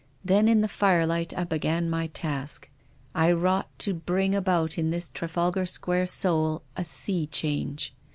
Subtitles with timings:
[0.25, 2.67] Then in the firelight I began my task.
[3.13, 7.93] I wrought to bring about in this Trafalgar Square soul a sea change.